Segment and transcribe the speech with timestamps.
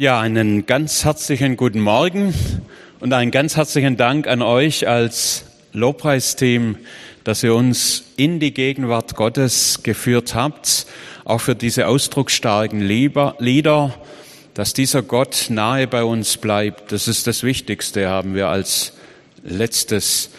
[0.00, 2.32] Ja, einen ganz herzlichen guten Morgen
[3.00, 6.76] und einen ganz herzlichen Dank an euch als Lobpreisteam,
[7.24, 10.86] dass ihr uns in die Gegenwart Gottes geführt habt,
[11.24, 13.92] auch für diese ausdrucksstarken Lieder,
[14.54, 16.92] dass dieser Gott nahe bei uns bleibt.
[16.92, 18.92] Das ist das Wichtigste, haben wir als
[19.42, 20.30] letztes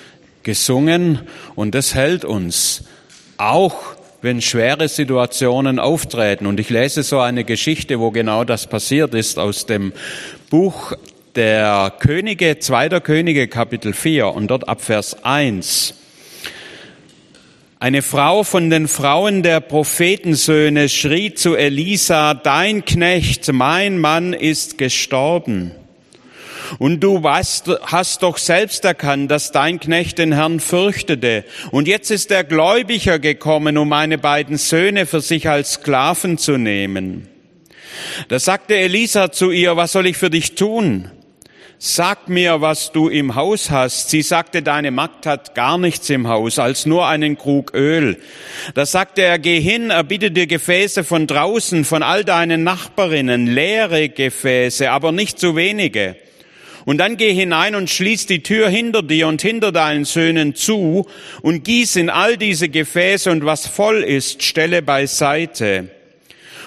[0.44, 1.20] gesungen
[1.56, 2.86] und das hält uns
[3.36, 6.46] auch wenn schwere Situationen auftreten.
[6.46, 9.94] Und ich lese so eine Geschichte, wo genau das passiert ist, aus dem
[10.50, 10.94] Buch
[11.36, 15.94] der Könige, zweiter Könige, Kapitel 4 und dort ab Vers 1.
[17.82, 24.78] Eine Frau von den Frauen der Prophetensöhne schrie zu Elisa, dein Knecht, mein Mann ist
[24.78, 25.72] gestorben.
[26.78, 31.46] Und du hast doch selbst erkannt, dass dein Knecht den Herrn fürchtete.
[31.72, 36.58] Und jetzt ist der Gläubiger gekommen, um meine beiden Söhne für sich als Sklaven zu
[36.58, 37.28] nehmen.
[38.28, 41.10] Da sagte Elisa zu ihr, was soll ich für dich tun?
[41.82, 44.10] Sag mir, was du im Haus hast.
[44.10, 48.18] Sie sagte, deine Magd hat gar nichts im Haus, als nur einen Krug Öl.
[48.74, 54.10] Da sagte er, geh hin, erbitte dir Gefäße von draußen, von all deinen Nachbarinnen, leere
[54.10, 56.18] Gefäße, aber nicht zu wenige.
[56.90, 61.06] Und dann geh hinein und schließ die Tür hinter dir und hinter deinen Söhnen zu
[61.44, 65.92] und gieß in all diese Gefäße und was voll ist, stelle beiseite.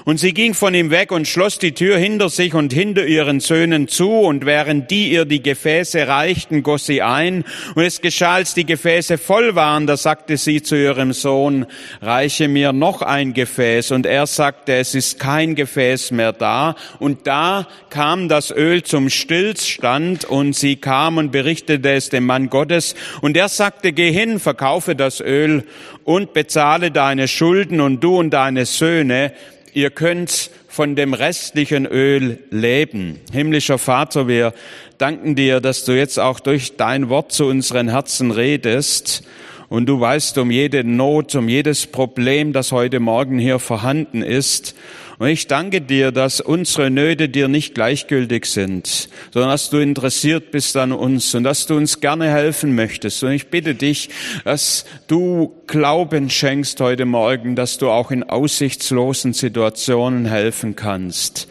[0.04, 3.40] Und sie ging von ihm weg und schloss die Tür hinter sich und hinter ihren
[3.40, 7.44] Söhnen zu, und während die ihr die Gefäße reichten, goss sie ein.
[7.74, 11.66] Und es geschah, als die Gefäße voll waren, da sagte sie zu ihrem Sohn,
[12.00, 13.92] reiche mir noch ein Gefäß.
[13.92, 16.74] Und er sagte, es ist kein Gefäß mehr da.
[16.98, 22.50] Und da kam das Öl zum Stillstand, und sie kam und berichtete es dem Mann
[22.50, 22.94] Gottes.
[23.20, 25.64] Und er sagte, geh hin, verkaufe das Öl
[26.04, 29.32] und bezahle deine Schulden, und du und deine Söhne
[29.74, 33.20] ihr könnt von dem restlichen Öl leben.
[33.32, 34.52] Himmlischer Vater, wir
[34.98, 39.22] danken dir, dass du jetzt auch durch dein Wort zu unseren Herzen redest
[39.68, 44.74] und du weißt um jede Not, um jedes Problem, das heute Morgen hier vorhanden ist.
[45.22, 50.50] Und ich danke dir, dass unsere Nöte dir nicht gleichgültig sind, sondern dass du interessiert
[50.50, 53.22] bist an uns und dass du uns gerne helfen möchtest.
[53.22, 54.08] Und ich bitte dich,
[54.42, 61.46] dass du Glauben schenkst heute Morgen, dass du auch in aussichtslosen Situationen helfen kannst.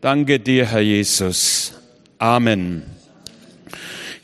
[0.00, 1.74] Danke dir, Herr Jesus.
[2.18, 2.82] Amen.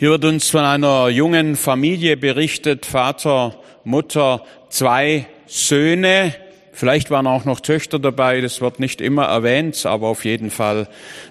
[0.01, 3.55] Hier wird uns von einer jungen Familie berichtet, Vater,
[3.85, 6.35] Mutter, zwei Söhne,
[6.77, 10.89] Vielleicht waren auch noch Töchter dabei, das wird nicht immer erwähnt, aber auf jeden Fall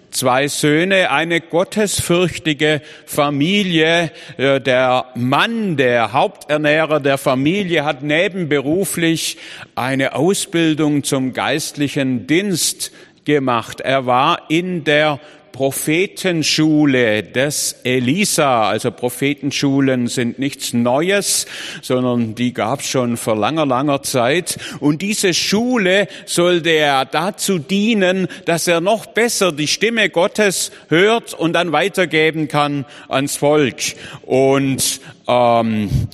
[0.10, 4.12] zwei Söhne, eine gottesfürchtige Familie.
[4.38, 9.38] Äh, der Mann, der Haupternährer der Familie, hat nebenberuflich
[9.76, 12.94] eine Ausbildung zum geistlichen Dienst
[13.26, 13.82] gemacht.
[13.82, 15.20] Er war in der
[15.54, 18.68] Prophetenschule des Elisa.
[18.68, 21.46] Also Prophetenschulen sind nichts Neues,
[21.84, 24.58] sondern die gab es schon vor langer, langer Zeit.
[24.80, 31.36] Und diese Schule sollte er dazu dienen, dass er noch besser die Stimme Gottes hört
[31.36, 33.78] und dann weitergeben kann ans Volk.
[34.26, 36.08] Und ähm,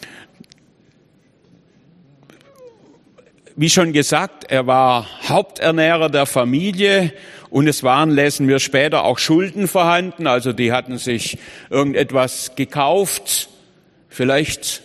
[3.56, 7.14] wie schon gesagt, er war Haupternährer der Familie
[7.50, 10.28] und es waren, lesen wir später, auch Schulden vorhanden.
[10.28, 11.38] Also die hatten sich
[11.70, 13.50] irgendetwas gekauft.
[14.08, 14.84] Vielleicht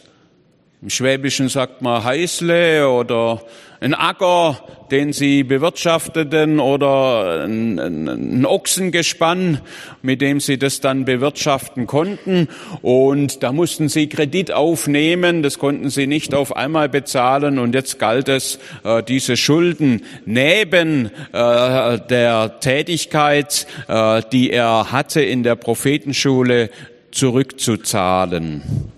[0.80, 3.42] im Schwäbischen sagt man Heißle oder
[3.84, 4.56] ein Acker,
[4.90, 9.60] den sie bewirtschafteten oder ein, ein, Ochsengespann,
[10.00, 12.48] mit dem sie das dann bewirtschaften konnten.
[12.80, 17.58] Und da mussten sie Kredit aufnehmen, das konnten sie nicht auf einmal bezahlen.
[17.58, 25.20] Und jetzt galt es, äh, diese Schulden neben äh, der Tätigkeit, äh, die er hatte
[25.22, 26.70] in der Prophetenschule,
[27.10, 28.93] zurückzuzahlen.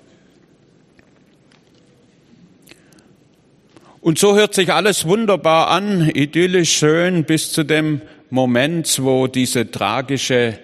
[4.07, 9.69] Und so hört sich alles wunderbar an, idyllisch schön, bis zu dem Moment, wo diese
[9.69, 10.61] tragische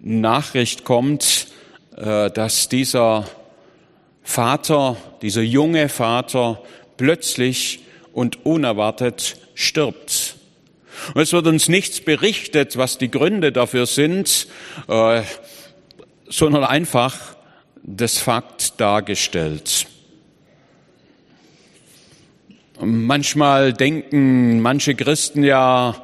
[0.00, 1.46] Nachricht kommt,
[1.96, 3.28] äh, dass dieser
[4.24, 6.60] Vater, dieser junge Vater
[6.96, 10.34] plötzlich und unerwartet stirbt.
[11.14, 14.48] Und es wird uns nichts berichtet, was die Gründe dafür sind,
[14.88, 15.22] äh,
[16.28, 17.36] sondern einfach
[17.84, 19.86] das Fakt dargestellt.
[22.82, 26.02] Manchmal denken manche Christen ja,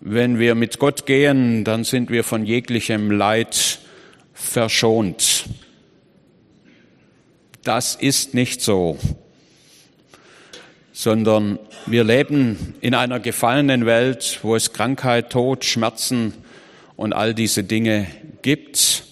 [0.00, 3.78] wenn wir mit Gott gehen, dann sind wir von jeglichem Leid
[4.32, 5.44] verschont.
[7.62, 8.98] Das ist nicht so,
[10.92, 16.32] sondern wir leben in einer gefallenen Welt, wo es Krankheit, Tod, Schmerzen
[16.96, 18.06] und all diese Dinge
[18.40, 19.04] gibt.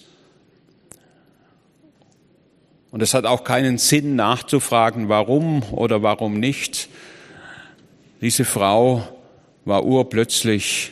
[2.93, 6.89] Und es hat auch keinen Sinn nachzufragen, warum oder warum nicht.
[8.21, 9.01] Diese Frau
[9.65, 10.91] war urplötzlich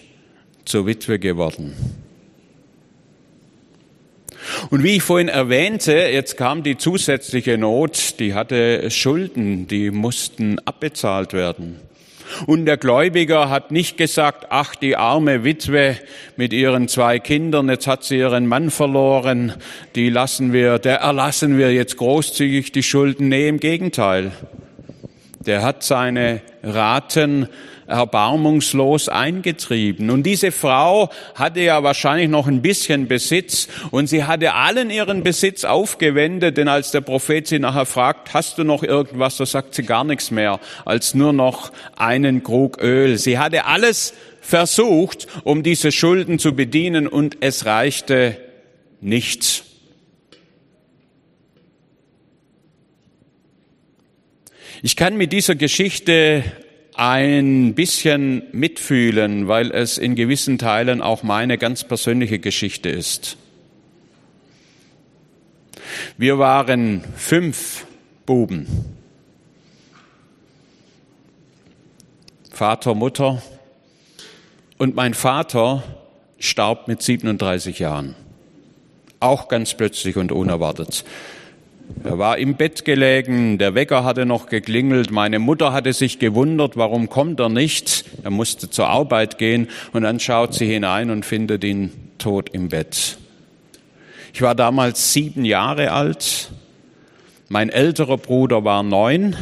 [0.65, 1.75] zur Witwe geworden.
[4.71, 10.57] Und wie ich vorhin erwähnte, jetzt kam die zusätzliche Not, die hatte Schulden, die mussten
[10.57, 11.80] abbezahlt werden.
[12.45, 15.97] Und der Gläubiger hat nicht gesagt, ach, die arme Witwe
[16.35, 19.53] mit ihren zwei Kindern, jetzt hat sie ihren Mann verloren,
[19.95, 23.29] die lassen wir, der erlassen wir jetzt großzügig die Schulden.
[23.29, 24.31] Nee, im Gegenteil.
[25.45, 27.47] Der hat seine Raten
[27.91, 30.09] erbarmungslos eingetrieben.
[30.09, 35.23] Und diese Frau hatte ja wahrscheinlich noch ein bisschen Besitz und sie hatte allen ihren
[35.23, 39.75] Besitz aufgewendet, denn als der Prophet sie nachher fragt, hast du noch irgendwas, so sagt
[39.75, 43.17] sie gar nichts mehr als nur noch einen Krug Öl.
[43.17, 48.38] Sie hatte alles versucht, um diese Schulden zu bedienen und es reichte
[49.01, 49.63] nichts.
[54.83, 56.43] Ich kann mit dieser Geschichte
[57.03, 63.38] ein bisschen mitfühlen, weil es in gewissen Teilen auch meine ganz persönliche Geschichte ist.
[66.19, 67.88] Wir waren fünf
[68.27, 68.68] Buben.
[72.51, 73.42] Vater, Mutter
[74.77, 75.81] und mein Vater
[76.38, 78.13] starb mit 37 Jahren.
[79.19, 81.03] Auch ganz plötzlich und unerwartet.
[82.03, 86.75] Er war im Bett gelegen, der Wecker hatte noch geklingelt, meine Mutter hatte sich gewundert,
[86.75, 88.05] warum kommt er nicht?
[88.23, 92.69] Er musste zur Arbeit gehen und dann schaut sie hinein und findet ihn tot im
[92.69, 93.17] Bett.
[94.33, 96.51] Ich war damals sieben Jahre alt,
[97.49, 99.35] mein älterer Bruder war neun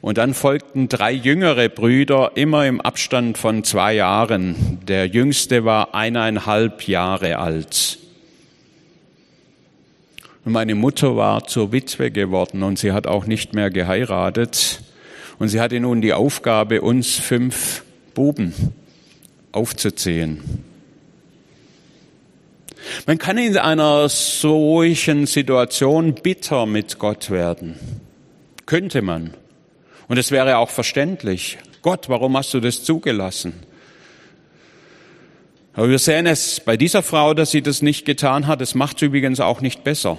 [0.00, 4.78] und dann folgten drei jüngere Brüder, immer im Abstand von zwei Jahren.
[4.86, 7.98] Der jüngste war eineinhalb Jahre alt.
[10.46, 14.80] Und meine Mutter war zur Witwe geworden und sie hat auch nicht mehr geheiratet.
[15.40, 17.82] Und sie hatte nun die Aufgabe, uns fünf
[18.14, 18.54] Buben
[19.50, 20.62] aufzuziehen.
[23.08, 27.74] Man kann in einer solchen Situation bitter mit Gott werden.
[28.66, 29.34] Könnte man.
[30.06, 31.58] Und es wäre auch verständlich.
[31.82, 33.52] Gott, warum hast du das zugelassen?
[35.76, 38.62] Aber wir sehen es bei dieser Frau, dass sie das nicht getan hat.
[38.62, 40.16] Es macht sie übrigens auch nicht besser.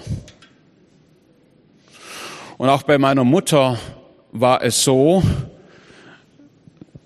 [2.58, 3.76] Und auch bei meiner Mutter
[4.30, 5.20] war es so,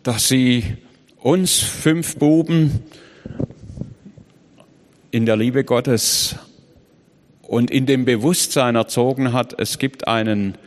[0.03, 0.77] dass sie
[1.17, 2.83] uns fünf Buben
[5.13, 6.37] in der Liebe Gottes
[7.41, 10.59] und in dem Bewusstsein erzogen hat, es gibt einen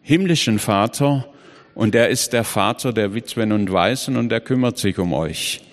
[0.00, 1.28] himmlischen Vater
[1.74, 5.65] und der ist der Vater der Witwen und Waisen und der kümmert sich um euch.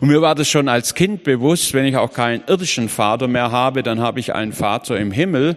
[0.00, 3.50] Und mir war das schon als Kind bewusst, wenn ich auch keinen irdischen Vater mehr
[3.50, 5.56] habe, dann habe ich einen Vater im Himmel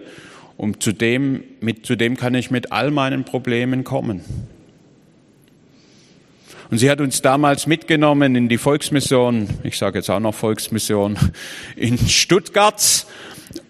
[0.56, 4.22] und zu dem, mit, zu dem kann ich mit all meinen Problemen kommen.
[6.70, 11.18] Und sie hat uns damals mitgenommen in die Volksmission, ich sage jetzt auch noch Volksmission,
[11.76, 13.06] in Stuttgart.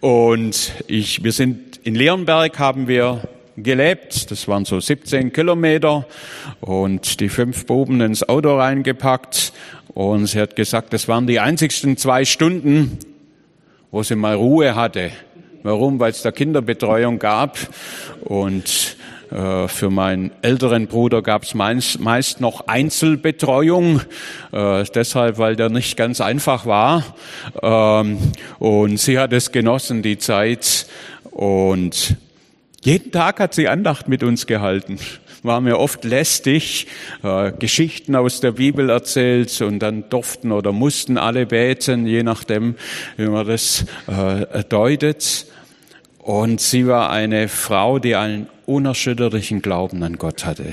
[0.01, 4.31] Und ich, wir sind in Leonberg haben wir gelebt.
[4.31, 6.07] Das waren so 17 Kilometer
[6.61, 9.53] und die fünf Buben ins Auto reingepackt
[9.89, 12.99] und sie hat gesagt, das waren die einzigsten zwei Stunden,
[13.91, 15.11] wo sie mal Ruhe hatte.
[15.63, 16.01] Warum?
[16.01, 17.59] Weil es da Kinderbetreuung gab
[18.25, 18.97] und
[19.31, 24.01] äh, für meinen älteren Bruder gab es meist, meist, noch Einzelbetreuung,
[24.53, 27.03] äh, deshalb, weil der nicht ganz einfach war.
[27.63, 28.19] Ähm,
[28.59, 30.87] und sie hat es genossen, die Zeit.
[31.31, 32.17] Und
[32.85, 34.99] jeden Tag hat sie Andacht mit uns gehalten
[35.45, 36.87] war mir oft lästig,
[37.23, 42.75] äh, Geschichten aus der Bibel erzählt und dann durften oder mussten alle beten, je nachdem,
[43.17, 45.47] wie man das äh, deutet.
[46.19, 50.65] Und sie war eine Frau, die einen unerschütterlichen Glauben an Gott hatte,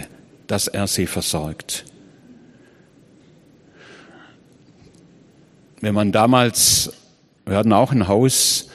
[0.48, 1.84] dass er sie versorgt.
[5.82, 6.94] Wenn man damals,
[7.46, 8.70] wir hatten auch ein Haus,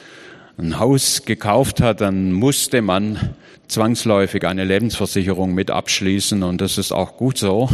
[0.57, 3.35] ein Haus gekauft hat, dann musste man
[3.67, 7.69] zwangsläufig eine Lebensversicherung mit abschließen und das ist auch gut so.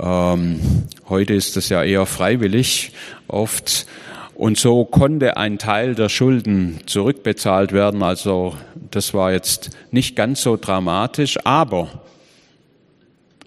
[0.00, 0.60] Ähm,
[1.08, 2.92] heute ist das ja eher freiwillig
[3.28, 3.86] oft.
[4.34, 8.02] Und so konnte ein Teil der Schulden zurückbezahlt werden.
[8.02, 8.56] Also
[8.90, 12.02] das war jetzt nicht ganz so dramatisch, aber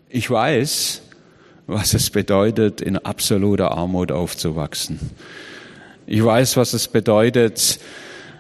[0.08, 1.02] ich weiß,
[1.66, 5.00] was es bedeutet, in absoluter Armut aufzuwachsen.
[6.06, 7.80] Ich weiß, was es bedeutet,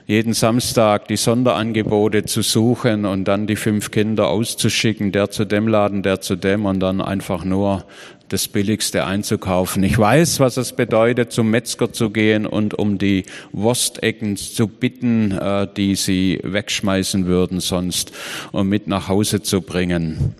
[0.08, 5.68] jeden Samstag die Sonderangebote zu suchen und dann die fünf Kinder auszuschicken, der zu dem
[5.68, 7.84] Laden, der zu dem und dann einfach nur
[8.30, 9.84] das Billigste einzukaufen.
[9.84, 15.32] Ich weiß, was es bedeutet, zum Metzger zu gehen und um die Wurstecken zu bitten,
[15.32, 18.14] äh, die sie wegschmeißen würden sonst,
[18.54, 20.36] um mit nach Hause zu bringen.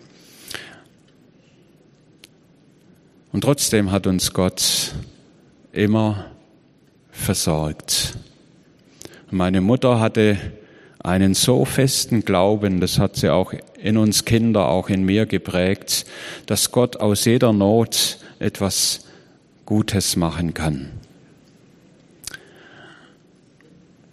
[3.34, 4.94] Und trotzdem hat uns Gott
[5.74, 6.26] immer
[7.12, 8.16] versorgt.
[9.30, 10.38] Meine Mutter hatte
[11.00, 16.06] einen so festen Glauben, das hat sie auch in uns Kinder, auch in mir geprägt,
[16.46, 19.06] dass Gott aus jeder Not etwas
[19.66, 20.92] Gutes machen kann.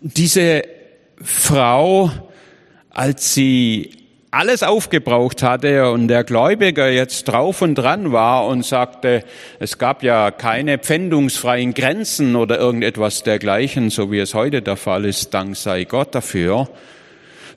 [0.01, 0.65] Diese
[1.23, 2.11] Frau,
[2.91, 3.91] als sie
[4.35, 9.23] alles aufgebraucht hatte und der Gläubiger jetzt drauf und dran war und sagte,
[9.61, 15.05] es gab ja keine pfändungsfreien Grenzen oder irgendetwas dergleichen, so wie es heute der Fall
[15.05, 16.69] ist, dank sei Gott dafür,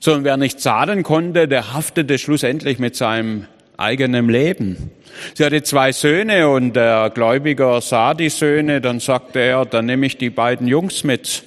[0.00, 4.90] sondern wer nicht zahlen konnte, der haftete schlussendlich mit seinem eigenen Leben.
[5.34, 10.06] Sie hatte zwei Söhne und der Gläubiger sah die Söhne, dann sagte er, dann nehme
[10.06, 11.42] ich die beiden Jungs mit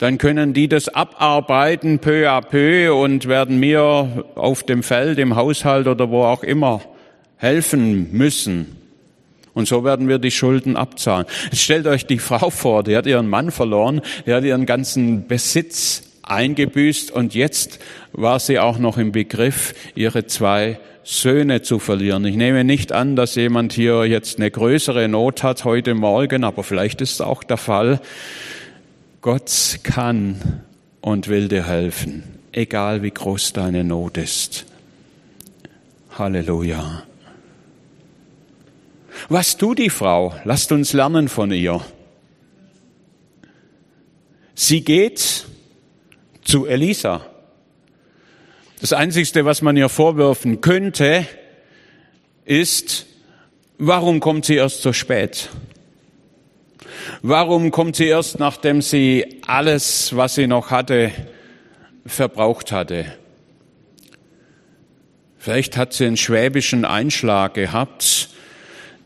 [0.00, 5.36] dann können die das abarbeiten peu à peu und werden mir auf dem Feld, im
[5.36, 6.80] Haushalt oder wo auch immer
[7.36, 8.78] helfen müssen.
[9.52, 11.26] Und so werden wir die Schulden abzahlen.
[11.52, 16.02] stellt euch die Frau vor, die hat ihren Mann verloren, die hat ihren ganzen Besitz
[16.22, 17.78] eingebüßt und jetzt
[18.12, 22.24] war sie auch noch im Begriff, ihre zwei Söhne zu verlieren.
[22.24, 26.62] Ich nehme nicht an, dass jemand hier jetzt eine größere Not hat heute Morgen, aber
[26.62, 28.00] vielleicht ist es auch der Fall.
[29.22, 30.62] Gott kann
[31.02, 32.22] und will dir helfen,
[32.52, 34.64] egal wie groß deine Not ist.
[36.16, 37.02] Halleluja.
[39.28, 40.34] Was tut die Frau?
[40.44, 41.84] Lasst uns lernen von ihr.
[44.54, 45.46] Sie geht
[46.42, 47.26] zu Elisa.
[48.80, 51.26] Das Einzige, was man ihr vorwerfen könnte,
[52.46, 53.04] ist,
[53.76, 55.50] warum kommt sie erst so spät?
[57.22, 61.10] Warum kommt sie erst, nachdem sie alles, was sie noch hatte,
[62.06, 63.06] verbraucht hatte?
[65.38, 68.28] Vielleicht hat sie einen schwäbischen Einschlag gehabt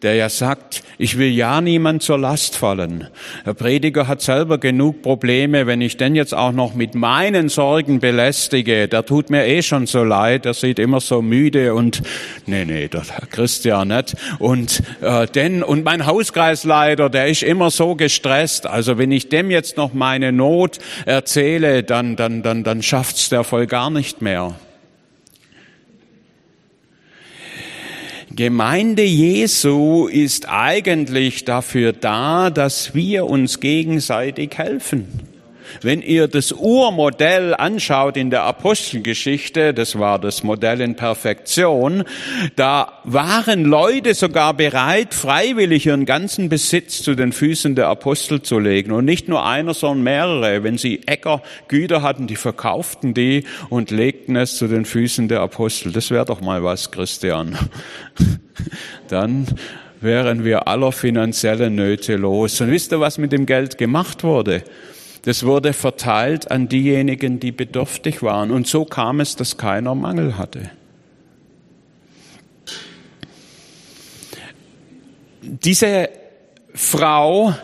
[0.05, 3.09] der ja sagt, ich will ja niemand zur Last fallen.
[3.45, 8.01] Der Prediger hat selber genug Probleme, wenn ich denn jetzt auch noch mit meinen Sorgen
[8.01, 12.03] belästige, der tut mir eh schon so leid, der sieht immer so müde und,
[12.47, 14.15] nee, nee, der Christian nicht.
[14.39, 19.51] Und äh, denn, und mein Hauskreisleiter, der ist immer so gestresst, also wenn ich dem
[19.51, 24.55] jetzt noch meine Not erzähle, dann, dann, dann, dann schafft's der voll gar nicht mehr.
[28.37, 35.07] Gemeinde Jesu ist eigentlich dafür da, dass wir uns gegenseitig helfen.
[35.83, 42.05] Wenn ihr das Urmodell anschaut in der Apostelgeschichte, das war das Modell in Perfektion,
[42.57, 48.59] da waren Leute sogar bereit, freiwillig ihren ganzen Besitz zu den Füßen der Apostel zu
[48.59, 48.93] legen.
[48.93, 50.65] Und nicht nur einer, sondern mehrere.
[50.65, 55.41] Wenn sie Äcker, Güter hatten, die verkauften die und legten es zu den Füßen der
[55.41, 55.93] Apostel.
[55.93, 57.59] Das wäre doch mal was, Christian.
[59.09, 59.47] Dann
[60.01, 62.61] wären wir aller finanziellen Nöte los.
[62.61, 64.63] Und wisst ihr, was mit dem Geld gemacht wurde?
[65.25, 68.51] Das wurde verteilt an diejenigen, die bedürftig waren.
[68.51, 70.71] Und so kam es, dass keiner Mangel hatte.
[75.41, 76.11] Diese
[76.75, 77.55] Frau,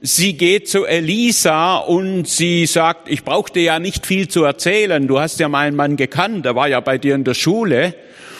[0.00, 5.08] sie geht zu Elisa und sie sagt, ich brauchte ja nicht viel zu erzählen.
[5.08, 7.94] Du hast ja meinen Mann gekannt, der war ja bei dir in der Schule.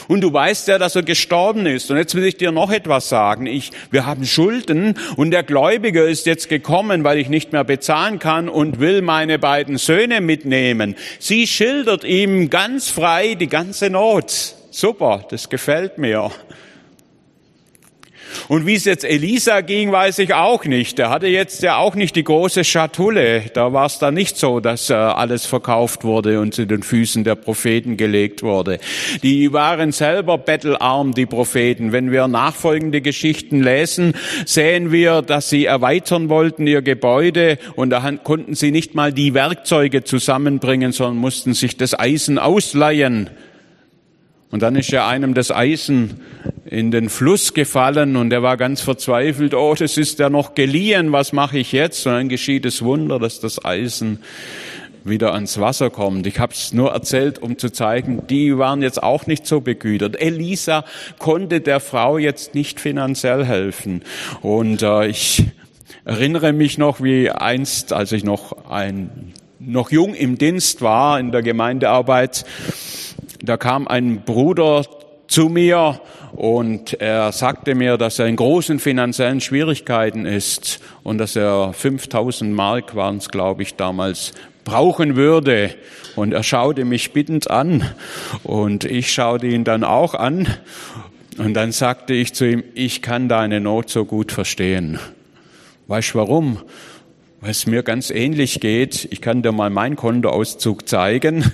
[0.09, 1.90] Und du weißt ja, dass er gestorben ist.
[1.90, 3.47] Und jetzt will ich dir noch etwas sagen.
[3.47, 8.18] Ich, wir haben Schulden und der Gläubiger ist jetzt gekommen, weil ich nicht mehr bezahlen
[8.18, 10.97] kann und will meine beiden Söhne mitnehmen.
[11.18, 14.54] Sie schildert ihm ganz frei die ganze Not.
[14.71, 16.30] Super, das gefällt mir.
[18.49, 20.99] Und wie es jetzt Elisa ging, weiß ich auch nicht.
[20.99, 23.43] Er hatte jetzt ja auch nicht die große Schatulle.
[23.55, 27.25] Da war es dann nicht so, dass äh, alles verkauft wurde und zu den Füßen
[27.25, 28.79] der Propheten gelegt wurde.
[29.23, 31.93] Die waren selber bettelarm, die Propheten.
[31.93, 34.15] Wenn wir nachfolgende Geschichten lesen,
[34.47, 39.35] sehen wir, dass sie erweitern wollten ihr Gebäude und da konnten sie nicht mal die
[39.35, 43.31] Werkzeuge zusammenbringen, sondern mussten sich das Eisen ausleihen.
[44.51, 46.21] Und dann ist ja einem das Eisen
[46.64, 51.12] in den Fluss gefallen und er war ganz verzweifelt, oh, das ist ja noch geliehen,
[51.12, 52.07] was mache ich jetzt?
[52.07, 54.21] Und dann geschieht das Wunder, dass das Eisen
[55.04, 56.26] wieder ans Wasser kommt.
[56.28, 60.21] Ich habe es nur erzählt, um zu zeigen, die waren jetzt auch nicht so begütert.
[60.21, 60.85] Elisa
[61.19, 64.02] konnte der Frau jetzt nicht finanziell helfen.
[64.42, 65.45] Und äh, ich
[66.04, 71.31] erinnere mich noch, wie einst, als ich noch ein noch jung im Dienst war in
[71.31, 72.45] der Gemeindearbeit,
[73.40, 74.85] da kam ein Bruder
[75.33, 75.99] zu mir
[76.33, 82.53] und er sagte mir, dass er in großen finanziellen Schwierigkeiten ist und dass er 5000
[82.53, 84.33] Mark waren es, glaube ich, damals
[84.65, 85.75] brauchen würde.
[86.17, 87.83] Und er schaute mich bittend an
[88.43, 90.47] und ich schaute ihn dann auch an
[91.39, 94.99] und dann sagte ich zu ihm, ich kann deine Not so gut verstehen.
[95.87, 96.59] Weißt du warum?
[97.45, 99.09] Es mir ganz ähnlich geht.
[99.11, 101.53] Ich kann dir mal meinen Kontoauszug zeigen.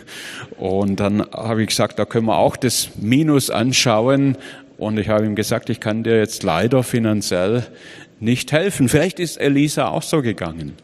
[0.58, 4.36] Und dann habe ich gesagt, da können wir auch das Minus anschauen.
[4.76, 7.66] Und ich habe ihm gesagt, ich kann dir jetzt leider finanziell
[8.20, 8.90] nicht helfen.
[8.90, 10.74] Vielleicht ist Elisa auch so gegangen.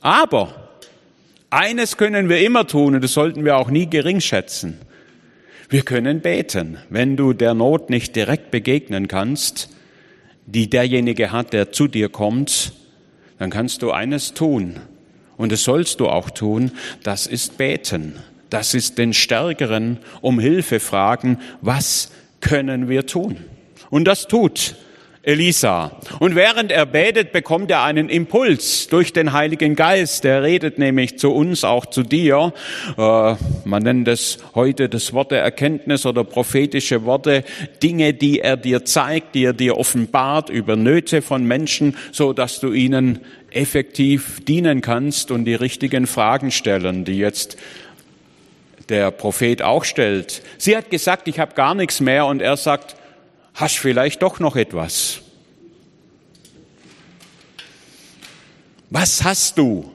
[0.00, 0.70] Aber
[1.50, 4.78] eines können wir immer tun und das sollten wir auch nie gering schätzen.
[5.68, 6.78] Wir können beten.
[6.88, 9.68] Wenn du der Not nicht direkt begegnen kannst,
[10.46, 12.72] die derjenige hat, der zu dir kommt,
[13.40, 14.76] dann kannst du eines tun.
[15.38, 16.72] Und das sollst du auch tun.
[17.02, 18.16] Das ist beten.
[18.50, 21.38] Das ist den Stärkeren um Hilfe fragen.
[21.62, 22.10] Was
[22.42, 23.38] können wir tun?
[23.88, 24.76] Und das tut
[25.30, 25.92] Elisa.
[26.18, 30.24] Und während er betet, bekommt er einen Impuls durch den Heiligen Geist.
[30.24, 32.52] Der redet nämlich zu uns, auch zu dir.
[32.98, 33.34] Äh,
[33.64, 37.44] man nennt es heute das Wort der Erkenntnis oder prophetische Worte.
[37.80, 42.58] Dinge, die er dir zeigt, die er dir offenbart über Nöte von Menschen, so dass
[42.58, 43.20] du ihnen
[43.52, 47.56] effektiv dienen kannst und die richtigen Fragen stellen, die jetzt
[48.88, 50.42] der Prophet auch stellt.
[50.58, 52.96] Sie hat gesagt, ich habe gar nichts mehr und er sagt,
[53.54, 55.20] hast vielleicht doch noch etwas.
[58.90, 59.90] Was hast du?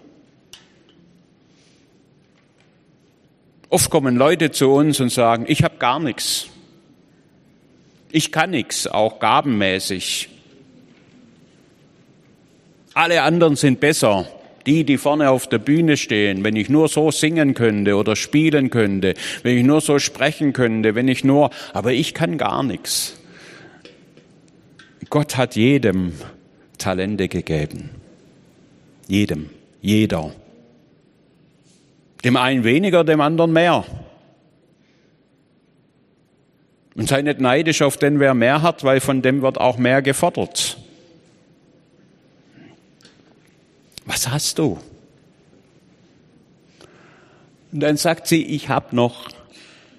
[3.69, 6.47] Oft kommen Leute zu uns und sagen, ich habe gar nichts.
[8.11, 10.29] Ich kann nichts, auch gabenmäßig.
[12.93, 14.29] Alle anderen sind besser.
[14.65, 18.69] Die, die vorne auf der Bühne stehen, wenn ich nur so singen könnte oder spielen
[18.69, 23.19] könnte, wenn ich nur so sprechen könnte, wenn ich nur, aber ich kann gar nichts.
[25.09, 26.13] Gott hat jedem
[26.77, 27.89] Talente gegeben.
[29.07, 29.49] Jedem,
[29.81, 30.31] jeder.
[32.23, 33.85] Dem einen weniger, dem anderen mehr.
[36.95, 40.01] Und sei nicht neidisch auf den, wer mehr hat, weil von dem wird auch mehr
[40.01, 40.77] gefordert.
[44.05, 44.79] Was hast du?
[47.71, 49.27] Und dann sagt sie, ich habe noch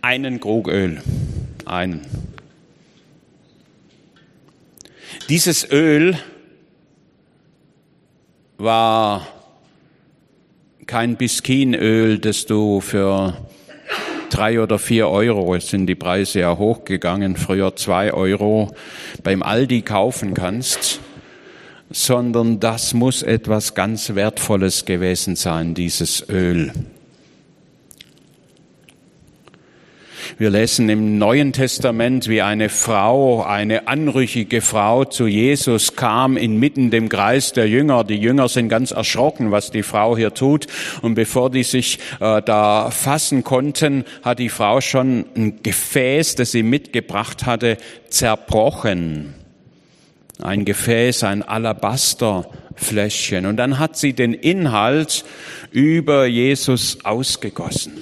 [0.00, 1.02] einen Krug Öl.
[1.66, 2.00] Einen.
[5.28, 6.16] Dieses Öl
[8.58, 9.26] war
[10.86, 13.36] kein Biskinöl, das du für
[14.30, 18.72] drei oder vier Euro, jetzt sind die Preise ja hochgegangen, früher zwei Euro,
[19.24, 21.00] beim Aldi kaufen kannst,
[21.90, 26.72] sondern das muss etwas ganz Wertvolles gewesen sein, dieses Öl.
[30.38, 36.90] Wir lesen im Neuen Testament, wie eine Frau, eine anrüchige Frau zu Jesus kam inmitten
[36.90, 38.04] dem Kreis der Jünger.
[38.04, 40.66] Die Jünger sind ganz erschrocken, was die Frau hier tut.
[41.02, 46.52] Und bevor die sich äh, da fassen konnten, hat die Frau schon ein Gefäß, das
[46.52, 47.78] sie mitgebracht hatte,
[48.10, 49.34] zerbrochen.
[50.42, 53.46] Ein Gefäß, ein Alabasterfläschchen.
[53.46, 55.24] Und dann hat sie den Inhalt
[55.70, 57.94] über Jesus ausgegossen.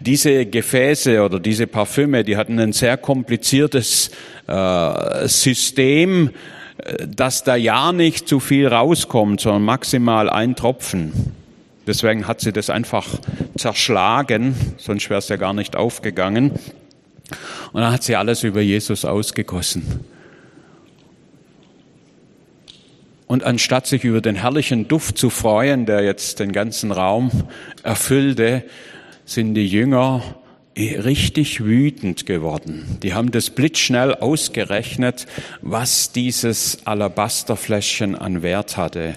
[0.00, 4.10] Diese Gefäße oder diese Parfüme, die hatten ein sehr kompliziertes
[4.46, 6.30] äh, System,
[6.78, 11.32] äh, dass da ja nicht zu viel rauskommt, sondern maximal ein Tropfen.
[11.86, 13.06] Deswegen hat sie das einfach
[13.56, 16.52] zerschlagen, sonst wäre es ja gar nicht aufgegangen.
[17.72, 20.04] Und dann hat sie alles über Jesus ausgegossen.
[23.26, 27.30] Und anstatt sich über den herrlichen Duft zu freuen, der jetzt den ganzen Raum
[27.82, 28.64] erfüllte,
[29.24, 30.22] sind die Jünger
[30.76, 32.98] richtig wütend geworden.
[33.02, 35.26] Die haben das blitzschnell ausgerechnet,
[35.62, 39.14] was dieses Alabasterfläschchen an Wert hatte.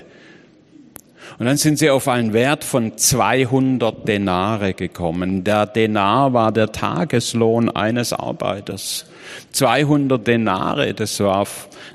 [1.39, 5.43] Und dann sind sie auf einen Wert von 200 Denare gekommen.
[5.43, 9.06] Der Denar war der Tageslohn eines Arbeiters.
[9.52, 11.46] 200 Denare, das war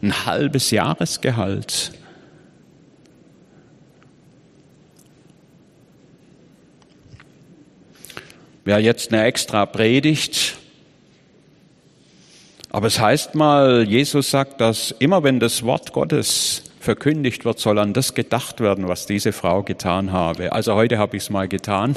[0.02, 1.92] ein halbes Jahresgehalt.
[8.64, 10.56] Wäre jetzt eine extra Predigt.
[12.70, 17.78] Aber es heißt mal, Jesus sagt, dass immer wenn das Wort Gottes verkündigt wird, soll
[17.78, 20.52] an das gedacht werden, was diese Frau getan habe.
[20.52, 21.96] Also heute habe ich es mal getan,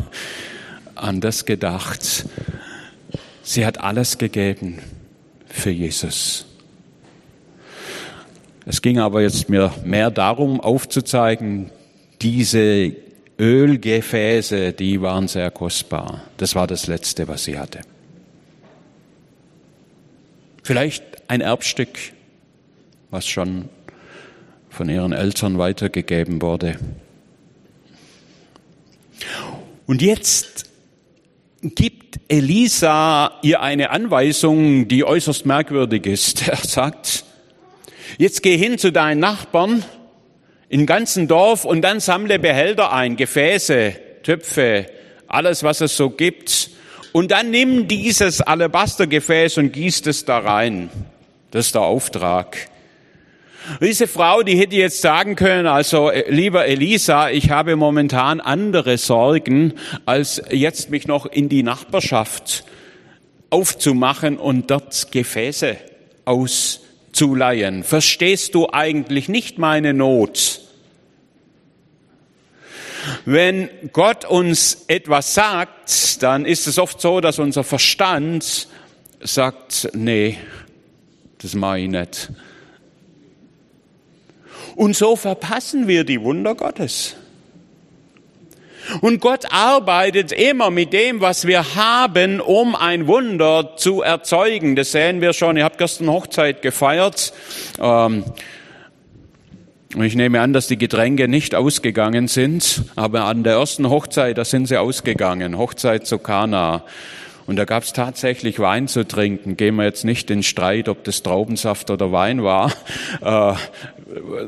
[0.95, 2.25] an das gedacht.
[3.41, 4.79] Sie hat alles gegeben
[5.47, 6.45] für Jesus.
[8.65, 11.69] Es ging aber jetzt mir mehr darum aufzuzeigen,
[12.21, 12.95] diese
[13.37, 16.23] Ölgefäße, die waren sehr kostbar.
[16.37, 17.81] Das war das Letzte, was sie hatte.
[20.63, 21.97] Vielleicht ein Erbstück,
[23.11, 23.69] was schon
[24.69, 26.77] von ihren Eltern weitergegeben wurde.
[29.85, 30.69] Und jetzt
[31.61, 36.47] gibt Elisa ihr eine Anweisung, die äußerst merkwürdig ist.
[36.47, 37.25] Er sagt,
[38.17, 39.83] jetzt geh hin zu deinen Nachbarn
[40.69, 44.87] im ganzen Dorf und dann sammle Behälter ein, Gefäße, Töpfe,
[45.27, 46.69] alles, was es so gibt.
[47.11, 50.89] Und dann nimm dieses Alabastergefäß und gießt es da rein.
[51.51, 52.57] Das ist der Auftrag.
[53.81, 58.97] Diese Frau, die hätte jetzt sagen können, also äh, lieber Elisa, ich habe momentan andere
[58.97, 59.73] Sorgen,
[60.05, 62.63] als jetzt mich noch in die Nachbarschaft
[63.49, 65.77] aufzumachen und dort Gefäße
[67.15, 67.83] auszuleihen.
[67.83, 70.61] Verstehst du eigentlich nicht meine Not?
[73.25, 78.67] Wenn Gott uns etwas sagt, dann ist es oft so, dass unser Verstand
[79.21, 80.37] sagt, nee,
[81.37, 82.31] das mache ich nicht.
[84.75, 87.15] Und so verpassen wir die Wunder Gottes.
[89.01, 94.75] Und Gott arbeitet immer mit dem, was wir haben, um ein Wunder zu erzeugen.
[94.75, 95.57] Das sehen wir schon.
[95.57, 97.33] Ihr habt gestern Hochzeit gefeiert.
[97.79, 98.23] Ähm,
[100.03, 104.43] ich nehme an, dass die Getränke nicht ausgegangen sind, aber an der ersten Hochzeit, da
[104.43, 105.57] sind sie ausgegangen.
[105.57, 106.83] Hochzeit zu Kana.
[107.47, 109.55] Und da gab es tatsächlich Wein zu trinken.
[109.55, 112.73] Gehen wir jetzt nicht in Streit, ob das Traubensaft oder Wein war.
[113.21, 113.53] Äh,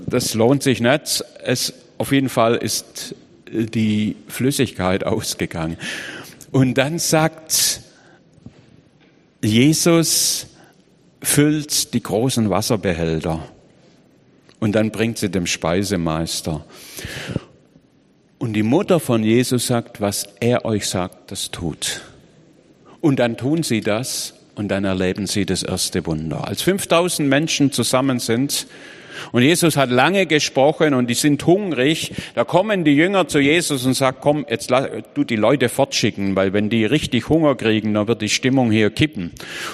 [0.06, 1.23] das lohnt sich nicht.
[1.43, 3.15] Es, auf jeden Fall ist
[3.52, 5.78] die Flüssigkeit ausgegangen.
[6.52, 7.82] Und dann sagt
[9.44, 10.48] Jesus,
[11.22, 13.48] füllt die großen Wasserbehälter.
[14.60, 16.66] Und dann bringt sie dem Speisemeister.
[18.40, 22.02] Und die Mutter von Jesus sagt, was er euch sagt, das tut.
[23.02, 26.48] Und dann tun sie das und dann erleben sie das erste Wunder.
[26.48, 28.68] Als 5000 Menschen zusammen sind,
[29.32, 32.14] und Jesus hat lange gesprochen und die sind hungrig.
[32.36, 34.72] Da kommen die Jünger zu Jesus und sagen, komm, jetzt
[35.14, 38.90] du die Leute fortschicken, weil wenn die richtig Hunger kriegen, dann wird die Stimmung hier
[38.90, 39.32] kippen.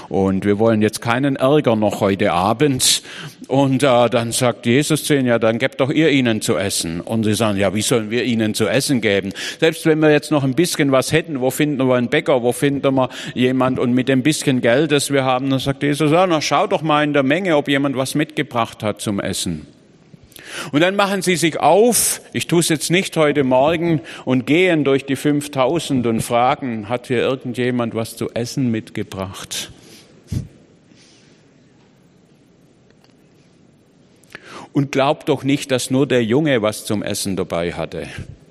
[0.09, 3.03] Und wir wollen jetzt keinen Ärger noch heute Abend.
[3.47, 7.01] Und äh, dann sagt Jesus zu ihnen, ja, dann gebt doch ihr ihnen zu essen.
[7.01, 9.33] Und sie sagen, ja, wie sollen wir ihnen zu essen geben?
[9.59, 12.51] Selbst wenn wir jetzt noch ein bisschen was hätten, wo finden wir einen Bäcker, wo
[12.51, 13.79] finden wir jemand?
[13.79, 16.81] Und mit dem bisschen Geld, das wir haben, dann sagt Jesus, ja, na, schau doch
[16.81, 19.32] mal in der Menge, ob jemand was mitgebracht hat zum Essen.
[20.71, 24.83] Und dann machen sie sich auf, ich tue es jetzt nicht heute Morgen, und gehen
[24.83, 29.71] durch die 5000 und fragen, hat hier irgendjemand was zu essen mitgebracht?
[34.71, 38.07] Und glaubt doch nicht, dass nur der Junge was zum Essen dabei hatte.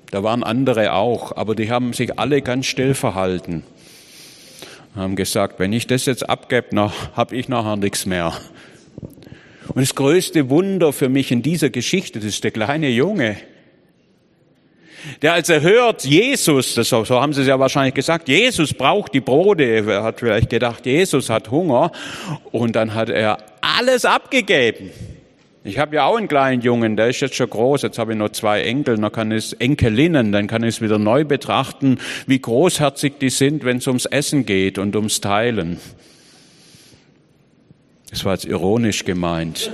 [0.09, 3.63] Da waren andere auch, aber die haben sich alle ganz still verhalten.
[4.95, 8.31] Haben gesagt, wenn ich das jetzt abgebe, habe ich nachher nichts mehr.
[9.69, 13.37] Und das größte Wunder für mich in dieser Geschichte, das ist der kleine Junge,
[15.21, 19.13] der als er hört, Jesus, das, so haben sie es ja wahrscheinlich gesagt, Jesus braucht
[19.13, 21.91] die Brote, er hat vielleicht gedacht, Jesus hat Hunger
[22.51, 24.91] und dann hat er alles abgegeben.
[25.65, 28.17] Ich habe ja auch einen kleinen Jungen, der ist jetzt schon groß, jetzt habe ich
[28.17, 31.99] noch zwei Enkel, dann kann ich es Enkelinnen, dann kann ich es wieder neu betrachten,
[32.27, 35.79] wie großherzig die sind, wenn es ums Essen geht und ums Teilen.
[38.13, 39.71] Das war jetzt ironisch gemeint.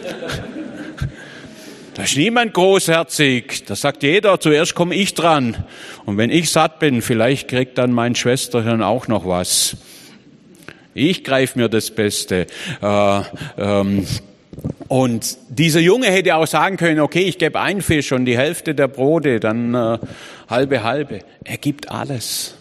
[1.94, 3.66] Da ist niemand großherzig.
[3.66, 5.66] Da sagt jeder, zuerst komme ich dran.
[6.06, 9.76] Und wenn ich satt bin, vielleicht kriegt dann mein Schwesterchen auch noch was.
[10.94, 12.48] Ich greife mir das Beste.
[12.82, 13.22] Äh,
[13.58, 14.08] ähm,
[14.88, 18.74] und dieser Junge hätte auch sagen können, okay, ich gebe einen Fisch und die Hälfte
[18.74, 19.98] der Brote, dann äh,
[20.48, 21.20] halbe halbe.
[21.44, 22.56] Er gibt alles.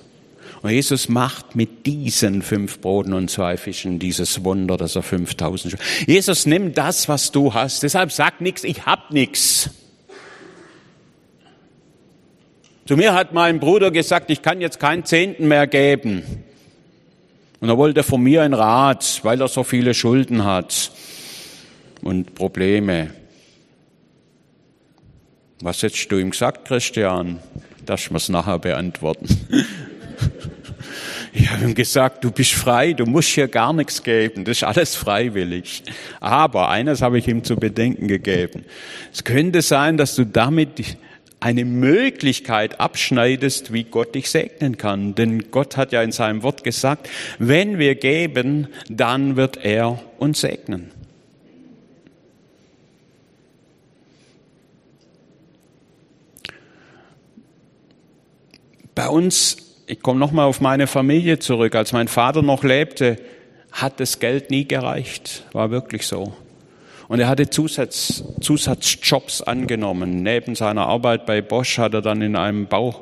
[0.63, 5.77] Und Jesus macht mit diesen fünf Broten und zwei Fischen dieses Wunder, dass er 5000.
[6.07, 7.83] Jesus nimmt das, was du hast.
[7.85, 9.71] Deshalb sag nichts, ich hab nichts.
[12.87, 16.23] Zu mir hat mein Bruder gesagt, ich kann jetzt keinen Zehnten mehr geben.
[17.61, 20.91] Und er wollte von mir einen Rat, weil er so viele Schulden hat
[22.03, 23.11] und Probleme.
[25.61, 27.41] Was hättest du ihm gesagt, Christian?
[27.85, 29.29] Darfst du mir's nachher beantworten?
[31.33, 34.65] Ich habe ihm gesagt, du bist frei, du musst hier gar nichts geben, das ist
[34.65, 35.83] alles freiwillig.
[36.21, 38.65] Aber eines habe ich ihm zu bedenken gegeben.
[39.13, 40.97] Es könnte sein, dass du damit
[41.41, 45.15] eine Möglichkeit abschneidest, wie Gott dich segnen kann.
[45.15, 50.41] Denn Gott hat ja in seinem Wort gesagt, wenn wir geben, dann wird er uns
[50.41, 50.91] segnen.
[58.97, 63.17] Bei uns, ich komme nochmal auf meine Familie zurück, als mein Vater noch lebte,
[63.73, 65.45] hat das Geld nie gereicht.
[65.53, 66.35] War wirklich so.
[67.09, 70.23] Und er hatte Zusatz, Zusatzjobs angenommen.
[70.23, 73.01] Neben seiner Arbeit bei Bosch hat er dann in einem Bau,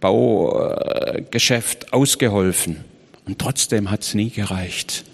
[0.00, 2.82] Baugeschäft ausgeholfen.
[3.26, 5.04] Und trotzdem hat es nie gereicht.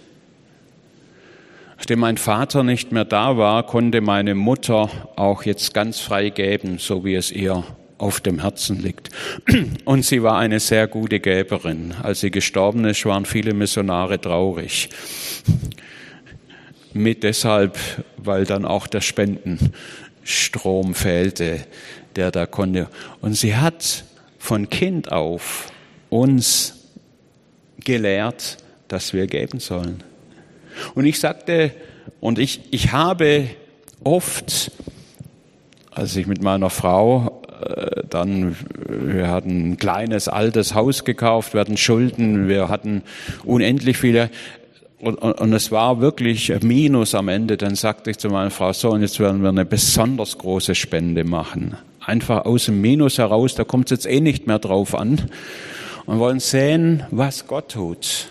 [1.78, 6.78] Nachdem mein Vater nicht mehr da war, konnte meine Mutter auch jetzt ganz frei geben,
[6.78, 7.64] so wie es ihr
[7.98, 9.10] auf dem Herzen liegt.
[9.84, 11.94] Und sie war eine sehr gute Geberin.
[12.02, 14.88] Als sie gestorben ist, waren viele Missionare traurig.
[16.92, 17.78] Mit deshalb,
[18.16, 21.60] weil dann auch der Spendenstrom fehlte,
[22.16, 22.88] der da konnte.
[23.20, 24.04] Und sie hat
[24.38, 25.70] von Kind auf
[26.08, 26.74] uns
[27.84, 28.58] gelehrt,
[28.88, 30.02] dass wir geben sollen.
[30.94, 31.72] Und ich sagte,
[32.20, 33.48] und ich, ich habe
[34.02, 34.70] oft,
[35.90, 38.56] als ich mit meiner Frau äh, dann,
[38.88, 43.02] wir hatten ein kleines, altes Haus gekauft, wir hatten Schulden, wir hatten
[43.44, 44.30] unendlich viele,
[45.00, 47.56] und, und, und es war wirklich Minus am Ende.
[47.56, 51.24] Dann sagte ich zu meiner Frau, so, und jetzt werden wir eine besonders große Spende
[51.24, 51.76] machen.
[52.04, 55.30] Einfach aus dem Minus heraus, da kommt es jetzt eh nicht mehr drauf an.
[56.06, 58.28] Und wollen sehen, was Gott tut.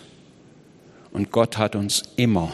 [1.11, 2.51] Und Gott hat uns immer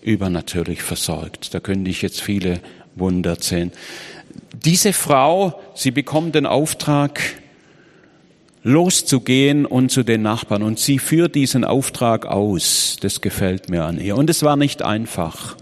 [0.00, 1.54] übernatürlich versorgt.
[1.54, 2.60] Da könnte ich jetzt viele
[2.94, 3.72] Wunder erzählen.
[4.64, 7.20] Diese Frau, sie bekommt den Auftrag,
[8.62, 10.62] loszugehen und zu den Nachbarn.
[10.62, 12.96] Und sie führt diesen Auftrag aus.
[13.00, 14.16] Das gefällt mir an ihr.
[14.16, 15.56] Und es war nicht einfach.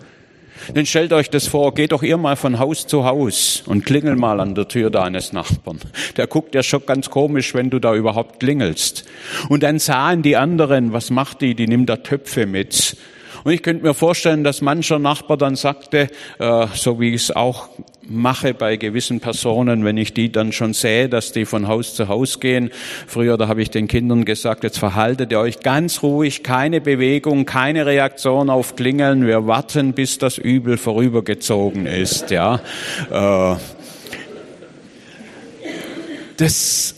[0.77, 4.15] Denn stellt euch das vor, geht doch ihr mal von Haus zu Haus und klingel
[4.15, 5.81] mal an der Tür deines Nachbarn.
[6.17, 9.05] Der guckt ja schon ganz komisch, wenn du da überhaupt klingelst.
[9.49, 11.57] Und dann sahen die anderen, was macht die?
[11.57, 12.97] Die nimmt da Töpfe mit
[13.45, 16.09] und ich könnte mir vorstellen, dass mancher Nachbar dann sagte,
[16.39, 17.69] äh, so wie es auch
[18.12, 22.09] mache bei gewissen Personen, wenn ich die dann schon sehe, dass die von Haus zu
[22.09, 22.70] Haus gehen.
[23.07, 27.44] Früher, da habe ich den Kindern gesagt, jetzt verhaltet ihr euch ganz ruhig, keine Bewegung,
[27.46, 29.27] keine Reaktion auf Klingeln.
[29.27, 32.31] Wir warten, bis das Übel vorübergezogen ist.
[32.31, 32.61] Ja.
[33.11, 33.57] Äh,
[36.37, 36.94] das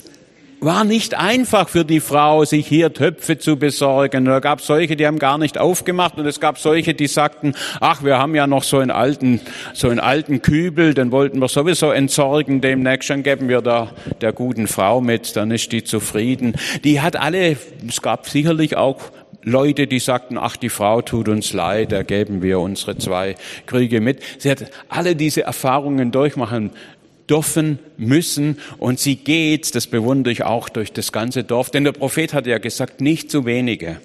[0.65, 4.25] war nicht einfach für die Frau, sich hier Töpfe zu besorgen.
[4.25, 8.03] Da gab solche, die haben gar nicht aufgemacht und es gab solche, die sagten, ach,
[8.03, 9.41] wir haben ja noch so einen alten,
[9.75, 14.33] so einen alten Kübel, den wollten wir sowieso entsorgen demnächst, dann geben wir da der
[14.33, 16.55] guten Frau mit, dann ist die zufrieden.
[16.85, 19.01] Die hat alle, es gab sicherlich auch
[19.45, 23.35] Leute, die sagten, ach, die Frau tut uns leid, da geben wir unsere zwei
[23.67, 24.23] Kriege mit.
[24.39, 26.71] Sie hat alle diese Erfahrungen durchmachen
[27.29, 31.93] dürfen, müssen und sie geht, das bewundere ich auch durch das ganze Dorf, denn der
[31.93, 33.99] Prophet hat ja gesagt, nicht zu wenige.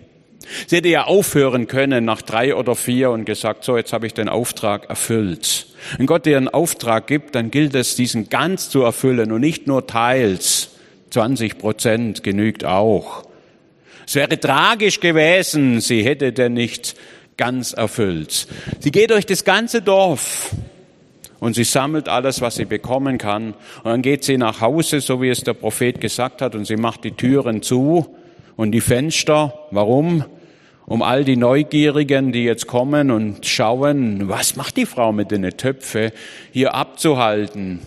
[0.68, 4.14] Sie hätte ja aufhören können nach drei oder vier und gesagt, so jetzt habe ich
[4.14, 5.68] den Auftrag erfüllt.
[5.98, 9.68] Wenn Gott dir einen Auftrag gibt, dann gilt es, diesen ganz zu erfüllen und nicht
[9.68, 10.70] nur teils.
[11.12, 13.26] 20 Prozent genügt auch.
[14.06, 16.96] Es wäre tragisch gewesen, sie hätte den nicht
[17.38, 18.48] ganz erfüllt.
[18.80, 20.52] Sie geht durch das ganze Dorf
[21.40, 23.54] und sie sammelt alles, was sie bekommen kann.
[23.84, 26.78] Und dann geht sie nach Hause, so wie es der Prophet gesagt hat, und sie
[26.78, 28.16] macht die Türen zu
[28.56, 29.54] und die Fenster.
[29.72, 30.26] Warum?
[30.86, 35.44] Um all die Neugierigen, die jetzt kommen und schauen, was macht die Frau mit den
[35.56, 36.12] Töpfe,
[36.52, 37.80] hier abzuhalten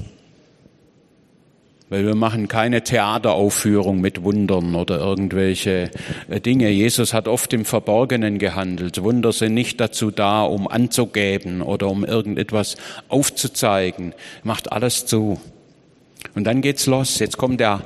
[1.93, 5.91] weil wir machen keine Theateraufführung mit Wundern oder irgendwelche
[6.31, 6.71] äh, Dinge.
[6.71, 9.03] Jesus hat oft im Verborgenen gehandelt.
[9.03, 12.79] Wunder sind nicht dazu da, um anzugeben oder um irgendetwas
[13.09, 14.15] aufzuzeigen.
[14.43, 15.39] Macht alles zu.
[16.35, 17.19] Und dann geht's los.
[17.19, 17.83] Jetzt kommt der,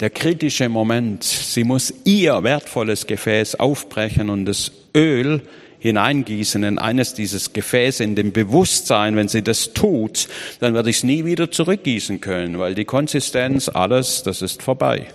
[0.00, 1.24] der kritische Moment.
[1.24, 5.42] Sie muss ihr wertvolles Gefäß aufbrechen und das Öl
[5.86, 10.28] hineingießen in eines dieses Gefäße, in dem Bewusstsein, wenn sie das tut,
[10.60, 15.06] dann werde ich es nie wieder zurückgießen können, weil die Konsistenz, alles, das ist vorbei.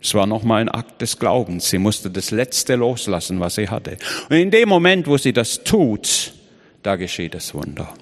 [0.00, 1.70] Es war nochmal ein Akt des Glaubens.
[1.70, 3.96] Sie musste das Letzte loslassen, was sie hatte.
[4.30, 6.32] Und in dem Moment, wo sie das tut,
[6.82, 7.92] da geschieht das Wunder.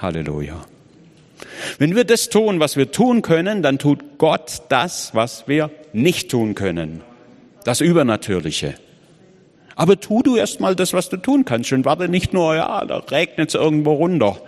[0.00, 0.66] Halleluja.
[1.78, 6.30] Wenn wir das tun, was wir tun können, dann tut Gott das, was wir nicht
[6.30, 7.00] tun können.
[7.64, 8.74] Das Übernatürliche.
[9.76, 12.84] Aber tu du erst mal das, was du tun kannst und warte nicht nur, ja,
[12.86, 14.40] da regnet es irgendwo runter.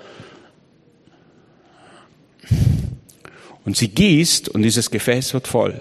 [3.64, 5.80] Und sie gießt und dieses Gefäß wird voll.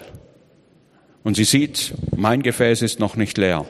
[1.24, 3.66] Und sie sieht, mein Gefäß ist noch nicht leer.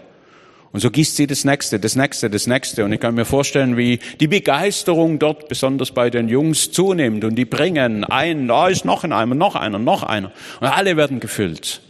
[0.71, 2.83] Und so gießt sie das nächste, das nächste, das nächste.
[2.83, 7.23] Und ich kann mir vorstellen, wie die Begeisterung dort, besonders bei den Jungs, zunimmt.
[7.23, 10.31] Und die bringen ein, da ist noch ein Eimer, noch einer, noch einer.
[10.59, 11.81] Und alle werden gefüllt.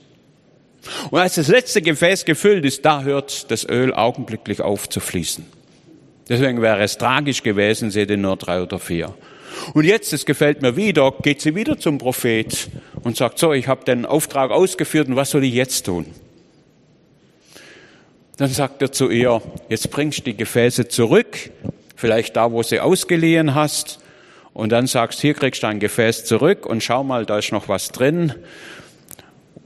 [1.11, 5.45] Und als das letzte Gefäß gefüllt ist, da hört das Öl augenblicklich auf zu fließen.
[6.29, 9.13] Deswegen wäre es tragisch gewesen, sie hätte nur drei oder vier.
[9.73, 12.69] Und jetzt, das gefällt mir wieder, geht sie wieder zum Prophet
[13.01, 16.05] und sagt, so, ich habe den Auftrag ausgeführt und was soll ich jetzt tun?
[18.37, 21.49] Dann sagt er zu ihr, jetzt bringst du die Gefäße zurück,
[21.95, 23.99] vielleicht da, wo sie ausgeliehen hast,
[24.53, 27.67] und dann sagst, hier kriegst du ein Gefäß zurück und schau mal, da ist noch
[27.69, 28.33] was drin.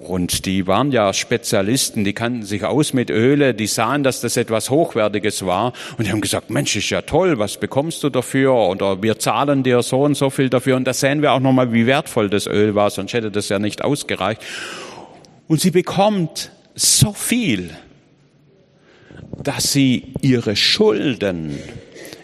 [0.01, 4.35] Und die waren ja Spezialisten, die kannten sich aus mit Öle, die sahen, dass das
[4.35, 8.53] etwas Hochwertiges war und die haben gesagt, Mensch, ist ja toll, was bekommst du dafür?
[8.53, 10.75] Oder wir zahlen dir so und so viel dafür.
[10.75, 13.59] Und da sehen wir auch nochmal, wie wertvoll das Öl war, sonst hätte das ja
[13.59, 14.41] nicht ausgereicht.
[15.47, 17.69] Und sie bekommt so viel,
[19.43, 21.59] dass sie ihre Schulden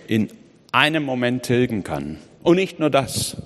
[0.08, 0.30] in
[0.72, 2.18] einem Moment tilgen kann.
[2.42, 3.38] Und nicht nur das.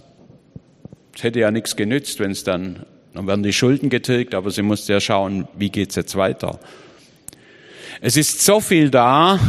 [1.15, 4.61] Es hätte ja nichts genützt, wenn es dann, dann werden die Schulden getilgt, aber sie
[4.61, 6.59] musste ja schauen, wie geht's jetzt weiter.
[7.99, 9.39] Es ist so viel da,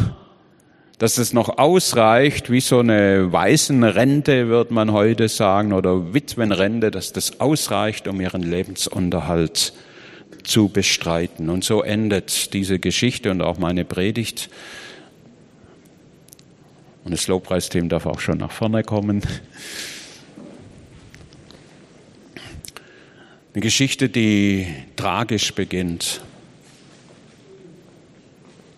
[0.99, 7.13] dass es noch ausreicht, wie so eine Waisenrente, würde man heute sagen, oder Witwenrente, dass
[7.13, 9.73] das ausreicht, um ihren Lebensunterhalt
[10.45, 11.51] zu bestreiten.
[11.51, 14.49] Und so endet diese Geschichte und auch meine Predigt.
[17.05, 19.23] Und das Lobpreisteam darf auch schon nach vorne kommen.
[23.55, 26.23] Eine Geschichte, die tragisch beginnt.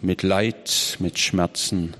[0.02, 1.94] Mit Leid, mit Schmerzen.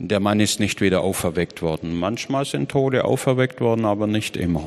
[0.00, 1.94] Der Mann ist nicht wieder auferweckt worden.
[1.94, 4.66] Manchmal sind Tode auferweckt worden, aber nicht immer.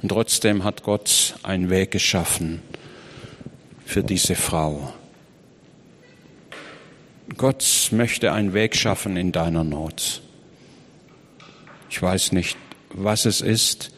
[0.00, 2.62] Und trotzdem hat Gott einen Weg geschaffen
[3.84, 4.92] für diese Frau.
[7.36, 10.22] Gott möchte einen Weg schaffen in deiner Not.
[11.90, 12.56] Ich weiß nicht,
[12.92, 13.90] was es ist,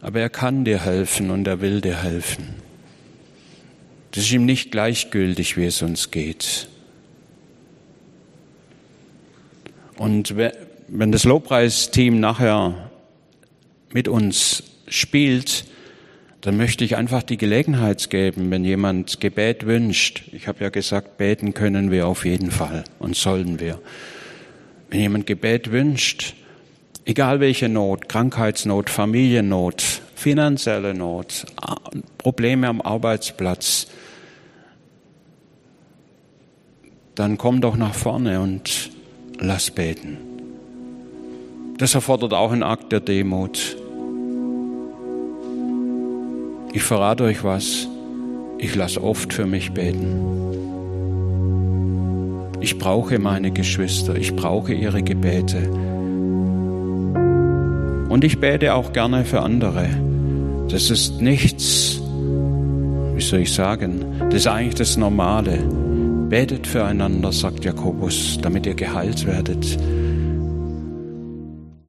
[0.00, 2.54] aber er kann dir helfen und er will dir helfen.
[4.10, 6.68] Das ist ihm nicht gleichgültig, wie es uns geht.
[9.96, 12.90] Und wenn das Lobpreisteam nachher
[13.92, 15.64] mit uns spielt,
[16.42, 20.24] dann möchte ich einfach die Gelegenheit geben, wenn jemand Gebet wünscht.
[20.32, 23.80] Ich habe ja gesagt, beten können wir auf jeden Fall und sollen wir.
[24.90, 26.34] Wenn jemand Gebet wünscht,
[27.04, 29.82] egal welche Not, Krankheitsnot, Familiennot,
[30.14, 31.46] finanzielle Not,
[32.18, 33.86] Probleme am Arbeitsplatz,
[37.14, 38.90] dann komm doch nach vorne und
[39.38, 40.18] lass beten.
[41.78, 43.76] Das erfordert auch einen Akt der Demut.
[46.72, 47.88] Ich verrate euch was,
[48.58, 50.44] ich lasse oft für mich beten.
[52.60, 55.83] Ich brauche meine Geschwister, ich brauche ihre Gebete.
[58.14, 59.88] Und ich bete auch gerne für andere.
[60.68, 62.00] Das ist nichts,
[63.12, 65.58] wie soll ich sagen, das ist eigentlich das Normale.
[66.28, 69.76] Betet füreinander, sagt Jakobus, damit ihr geheilt werdet.